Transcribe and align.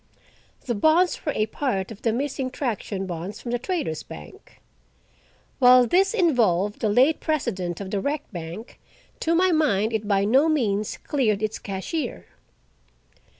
The 0.65 0.73
bonds 0.73 1.27
were 1.27 1.33
a 1.35 1.45
part 1.45 1.91
of 1.91 2.01
the 2.01 2.11
missing 2.11 2.49
traction 2.49 3.05
bonds 3.05 3.39
from 3.39 3.51
the 3.51 3.59
Traders' 3.59 4.01
Bank! 4.01 4.59
While 5.59 5.85
this 5.85 6.15
involved 6.15 6.79
the 6.79 6.89
late 6.89 7.19
president 7.19 7.79
of 7.79 7.91
the 7.91 7.99
wrecked 8.01 8.33
bank, 8.33 8.79
to 9.19 9.35
my 9.35 9.51
mind 9.51 9.93
it 9.93 10.07
by 10.07 10.25
no 10.25 10.49
means 10.49 10.97
cleared 10.97 11.43
its 11.43 11.59
cashier. 11.59 12.25